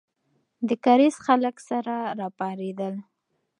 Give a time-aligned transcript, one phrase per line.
[0.67, 2.93] د کارېز خلک سره راپارېدل.